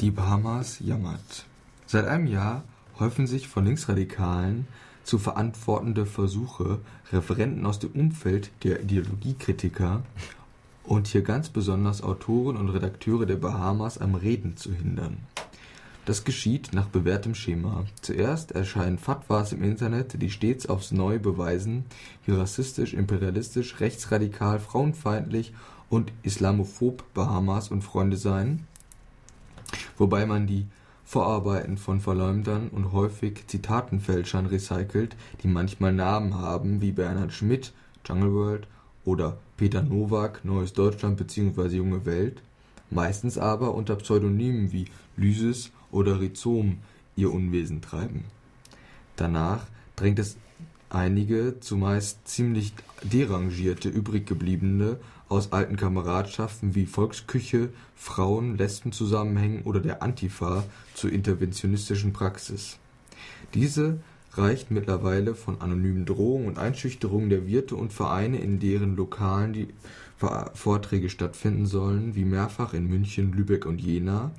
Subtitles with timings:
[0.00, 1.44] Die Bahamas jammert.
[1.86, 2.62] Seit einem Jahr
[3.00, 4.68] häufen sich von Linksradikalen
[5.02, 6.78] zu verantwortende Versuche,
[7.12, 10.04] Referenten aus dem Umfeld der Ideologiekritiker
[10.84, 15.16] und hier ganz besonders Autoren und Redakteure der Bahamas am Reden zu hindern.
[16.04, 17.84] Das geschieht nach bewährtem Schema.
[18.00, 21.86] Zuerst erscheinen Fatwas im Internet, die stets aufs Neue beweisen,
[22.24, 25.54] wie rassistisch, imperialistisch, rechtsradikal, frauenfeindlich
[25.90, 28.64] und islamophob Bahamas und Freunde seien
[29.98, 30.66] wobei man die
[31.04, 37.72] Vorarbeiten von Verleumdern und häufig Zitatenfälschern recycelt, die manchmal Namen haben wie Bernhard Schmidt
[38.06, 38.66] (Jungle World)
[39.04, 41.76] oder Peter Nowak (Neues Deutschland bzw.
[41.76, 42.42] Junge Welt),
[42.90, 46.78] meistens aber unter Pseudonymen wie Lysis oder Rhizom
[47.16, 48.24] ihr Unwesen treiben.
[49.16, 50.36] Danach drängt es
[50.90, 60.64] einige, zumeist ziemlich derangierte Übriggebliebene aus alten Kameradschaften wie Volksküche, Frauen Lesben-Zusammenhängen oder der Antifa
[60.94, 62.78] zur interventionistischen Praxis.
[63.54, 64.00] Diese
[64.32, 69.68] reicht mittlerweile von anonymen Drohungen und Einschüchterungen der Wirte und Vereine, in deren Lokalen die
[70.18, 74.32] Vorträge stattfinden sollen, wie mehrfach in München, Lübeck und Jena,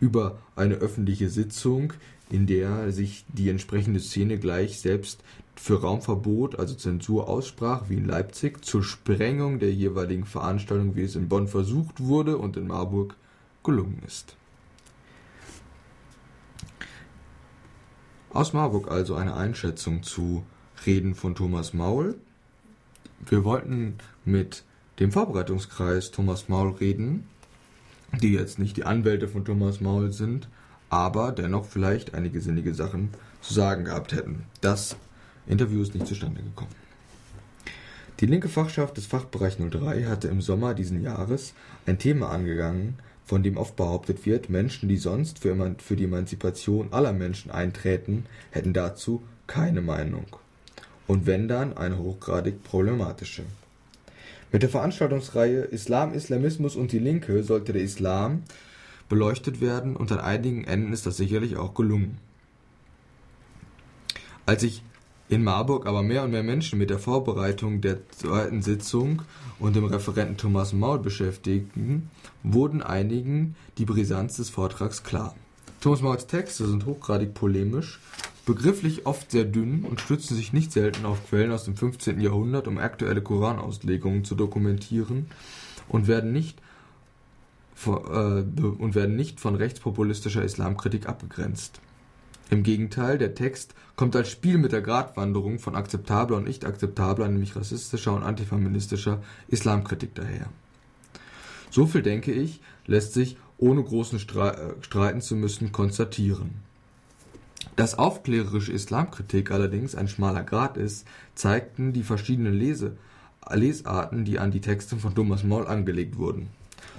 [0.00, 1.92] über eine öffentliche Sitzung,
[2.30, 5.22] in der sich die entsprechende Szene gleich selbst
[5.54, 11.16] für Raumverbot, also Zensur, aussprach, wie in Leipzig, zur Sprengung der jeweiligen Veranstaltung, wie es
[11.16, 13.14] in Bonn versucht wurde und in Marburg
[13.62, 14.36] gelungen ist.
[18.30, 20.44] Aus Marburg also eine Einschätzung zu
[20.84, 22.16] Reden von Thomas Maul.
[23.24, 23.94] Wir wollten
[24.26, 24.62] mit
[24.98, 27.28] dem Vorbereitungskreis Thomas Maul reden,
[28.22, 30.48] die jetzt nicht die Anwälte von Thomas Maul sind,
[30.88, 33.10] aber dennoch vielleicht einige sinnige Sachen
[33.42, 34.44] zu sagen gehabt hätten.
[34.60, 34.96] Das
[35.46, 36.74] Interview ist nicht zustande gekommen.
[38.20, 41.52] Die linke Fachschaft des Fachbereich 03 hatte im Sommer diesen Jahres
[41.84, 42.94] ein Thema angegangen,
[43.26, 48.24] von dem oft behauptet wird, Menschen, die sonst für, für die Emanzipation aller Menschen einträten,
[48.52, 50.24] hätten dazu keine Meinung.
[51.06, 53.42] Und wenn dann eine hochgradig problematische.
[54.52, 58.42] Mit der Veranstaltungsreihe Islam, Islamismus und die Linke sollte der Islam
[59.08, 62.18] beleuchtet werden und an einigen Enden ist das sicherlich auch gelungen.
[64.46, 64.82] Als sich
[65.28, 69.22] in Marburg aber mehr und mehr Menschen mit der Vorbereitung der zweiten Sitzung
[69.58, 72.10] und dem Referenten Thomas Maul beschäftigten,
[72.44, 75.34] wurden einigen die Brisanz des Vortrags klar.
[75.80, 78.00] Thomas Mauls Texte sind hochgradig polemisch,
[78.46, 82.20] begrifflich oft sehr dünn und stützen sich nicht selten auf Quellen aus dem 15.
[82.20, 85.26] Jahrhundert, um aktuelle Koranauslegungen zu dokumentieren
[85.88, 86.62] und werden nicht
[87.74, 91.80] von, äh, und werden nicht von rechtspopulistischer Islamkritik abgegrenzt.
[92.48, 97.26] Im Gegenteil, der Text kommt als Spiel mit der Gratwanderung von akzeptabler und nicht akzeptabler,
[97.26, 100.46] nämlich rassistischer und antifeministischer Islamkritik daher.
[101.70, 106.66] So viel, denke ich, lässt sich, ohne großen Stre äh, streiten zu müssen, konstatieren.
[107.74, 114.60] Dass aufklärerische Islamkritik allerdings ein schmaler Grat ist, zeigten die verschiedenen Lesarten, die an die
[114.60, 116.48] Texte von Thomas Moll angelegt wurden.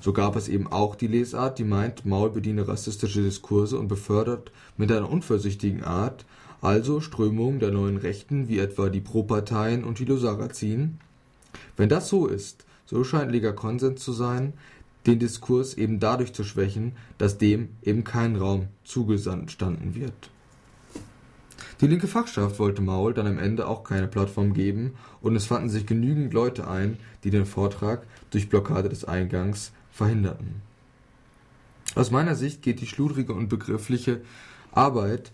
[0.00, 4.52] So gab es eben auch die Lesart, die meint, Maul bediene rassistische Diskurse und befördert
[4.76, 6.24] mit einer unvorsichtigen Art
[6.62, 10.98] also Strömungen der neuen Rechten, wie etwa die Pro-Parteien und die Losarazin.
[11.76, 14.52] Wenn das so ist, so scheint Liga Konsens zu sein,
[15.06, 20.30] den Diskurs eben dadurch zu schwächen, dass dem eben kein Raum zugestanden wird.
[21.82, 25.68] Die linke Fachschaft wollte Maul dann am Ende auch keine Plattform geben und es fanden
[25.68, 30.62] sich genügend Leute ein, die den Vortrag durch Blockade des Eingangs verhinderten.
[31.96, 34.20] Aus meiner Sicht geht die schludrige und begriffliche
[34.70, 35.32] Arbeit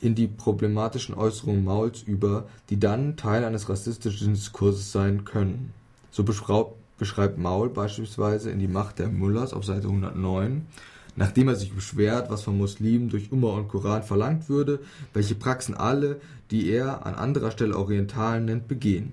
[0.00, 5.72] in die problematischen Äußerungen Mauls über, die dann Teil eines rassistischen Diskurses sein können.
[6.10, 10.66] So beschreibt Maul beispielsweise in Die Macht der Mullahs auf Seite 109
[11.16, 14.80] nachdem er sich beschwert, was von Muslimen durch Umma und Koran verlangt würde,
[15.12, 19.12] welche Praxen alle, die er an anderer Stelle Orientalen nennt, begehen.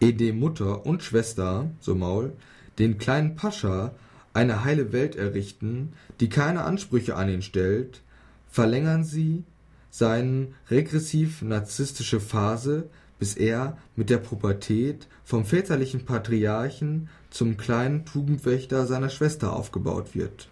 [0.00, 2.32] Ede Mutter und Schwester, so Maul,
[2.78, 3.92] den kleinen Pascha
[4.34, 8.02] eine heile Welt errichten, die keine Ansprüche an ihn stellt,
[8.48, 9.44] verlängern sie
[9.90, 19.08] seine regressiv-narzisstische Phase, bis er mit der Pubertät vom väterlichen Patriarchen zum kleinen Tugendwächter seiner
[19.08, 20.48] Schwester aufgebaut wird.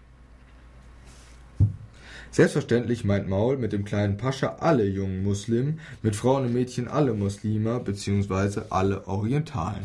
[2.31, 7.13] Selbstverständlich meint Maul mit dem kleinen Pascha alle jungen Muslim, mit Frauen und Mädchen alle
[7.13, 8.63] Muslime bzw.
[8.69, 9.83] alle Orientalen.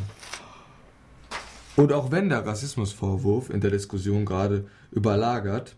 [1.77, 5.77] Und auch wenn der Rassismusvorwurf in der Diskussion gerade überlagert,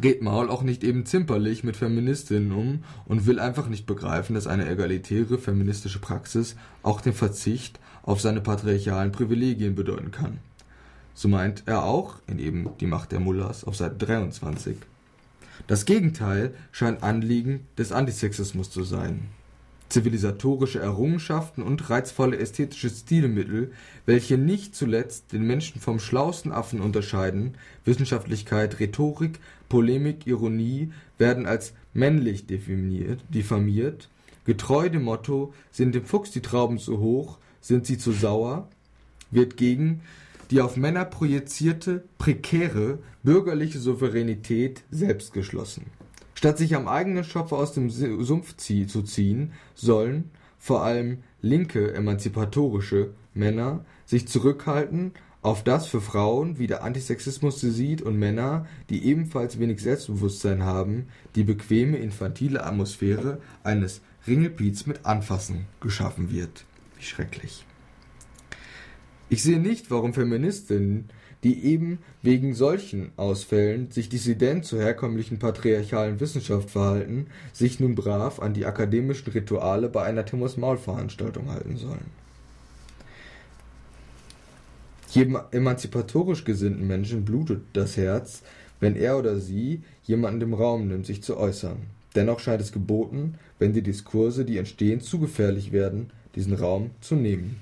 [0.00, 4.46] geht Maul auch nicht eben zimperlich mit Feministinnen um und will einfach nicht begreifen, dass
[4.46, 10.38] eine egalitäre feministische Praxis auch den Verzicht auf seine patriarchalen Privilegien bedeuten kann.
[11.14, 14.76] So meint er auch in eben Die Macht der Mullahs auf Seite 23.
[15.66, 19.28] Das Gegenteil scheint Anliegen des Antisexismus zu sein.
[19.90, 23.72] Zivilisatorische Errungenschaften und reizvolle ästhetische Stilmittel,
[24.06, 27.54] welche nicht zuletzt den Menschen vom schlausten Affen unterscheiden,
[27.84, 34.08] Wissenschaftlichkeit, Rhetorik, Polemik, Ironie, werden als männlich diffamiert.
[34.44, 38.68] Getreu dem Motto, sind dem Fuchs die Trauben zu hoch, sind sie zu sauer,
[39.30, 40.00] wird gegen
[40.50, 45.86] die auf Männer projizierte, prekäre, bürgerliche Souveränität selbst geschlossen.
[46.40, 53.10] Statt sich am eigenen Schopf aus dem Sumpf zu ziehen, sollen vor allem linke emanzipatorische
[53.34, 59.04] Männer sich zurückhalten, auf das für Frauen, wie der Antisexismus sie sieht, und Männer, die
[59.04, 66.64] ebenfalls wenig Selbstbewusstsein haben, die bequeme, infantile Atmosphäre eines Ringelpiets mit Anfassen geschaffen wird.
[66.96, 67.66] Wie schrecklich.
[69.28, 71.10] Ich sehe nicht, warum Feministinnen,
[71.42, 78.40] die eben wegen solchen Ausfällen sich dissident zur herkömmlichen patriarchalen Wissenschaft verhalten, sich nun brav
[78.40, 82.20] an die akademischen Rituale bei einer Thomas-Maul-Veranstaltung halten sollen.
[85.12, 88.42] Jedem emanzipatorisch gesinnten Menschen blutet das Herz,
[88.78, 91.78] wenn er oder sie jemanden im Raum nimmt, sich zu äußern.
[92.14, 97.14] Dennoch scheint es geboten, wenn die Diskurse, die entstehen, zu gefährlich werden, diesen Raum zu
[97.14, 97.60] nehmen.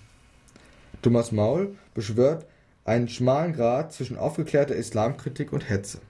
[1.02, 2.46] Thomas Maul beschwört
[2.88, 6.00] einen schmalen Grat zwischen aufgeklärter Islamkritik und Hetze.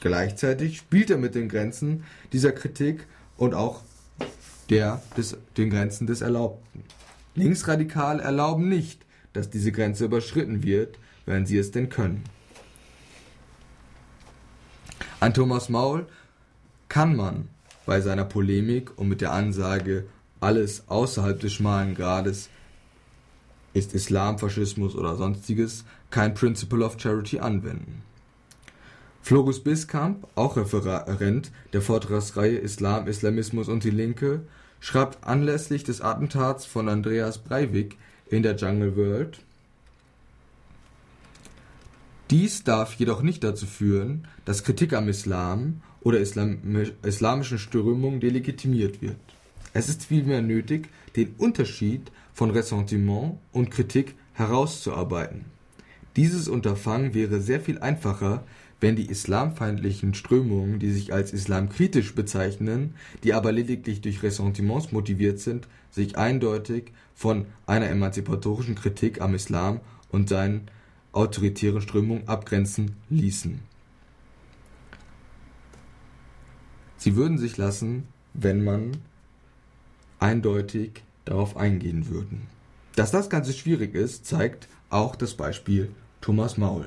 [0.00, 3.06] Gleichzeitig spielt er mit den Grenzen dieser Kritik
[3.36, 3.82] und auch
[4.70, 6.84] der des, den Grenzen des Erlaubten.
[7.34, 12.24] Linksradikale erlauben nicht, dass diese Grenze überschritten wird, wenn sie es denn können.
[15.20, 16.06] An Thomas Maul
[16.88, 17.48] kann man
[17.84, 20.06] bei seiner Polemik und mit der Ansage,
[20.40, 22.48] alles außerhalb des schmalen Grades
[23.72, 28.02] ist Islamfaschismus oder sonstiges kein Principle of Charity anwenden.
[29.22, 34.42] Florus Biskamp, auch Referent der Vortragsreihe Islam, Islamismus und die Linke,
[34.80, 39.40] schreibt anlässlich des Attentats von Andreas Breivik in der Jungle World
[42.30, 46.58] dies darf jedoch nicht dazu führen, dass Kritik am Islam oder Islam
[47.02, 49.16] islamischen Strömungen delegitimiert wird.
[49.72, 55.46] Es ist vielmehr nötig, den Unterschied von Ressentiment und Kritik herauszuarbeiten.
[56.16, 58.44] Dieses Unterfangen wäre sehr viel einfacher,
[58.80, 65.38] wenn die islamfeindlichen Strömungen, die sich als islamkritisch bezeichnen, die aber lediglich durch Ressentiments motiviert
[65.38, 69.80] sind, sich eindeutig von einer emanzipatorischen Kritik am Islam
[70.10, 70.70] und seinen
[71.12, 73.60] autoritären Strömungen abgrenzen ließen.
[76.96, 78.04] Sie würden sich lassen,
[78.34, 78.96] wenn man
[80.18, 82.46] eindeutig darauf eingehen würden.
[82.96, 85.90] Dass das Ganze schwierig ist, zeigt auch das Beispiel
[86.20, 86.86] Thomas Maul.